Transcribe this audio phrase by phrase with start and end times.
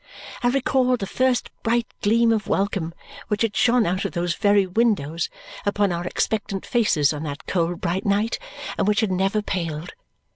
[0.41, 2.91] I recalled the first bright gleam of welcome
[3.27, 5.29] which had shone out of those very windows
[5.63, 8.39] upon our expectant faces on that cold bright night,
[8.79, 9.93] and which had never paled.